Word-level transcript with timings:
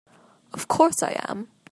Of 0.51 0.67
course 0.67 1.03
I 1.03 1.15
am! 1.29 1.49